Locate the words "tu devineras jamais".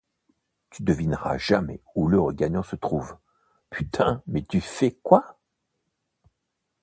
0.71-1.83